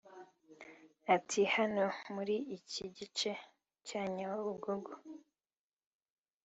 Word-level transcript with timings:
Ati 1.15 1.41
«hano 1.55 1.85
muri 2.13 2.35
iki 2.57 2.83
gice 2.97 3.31
cya 3.87 4.01
Nyabugogo 4.15 4.91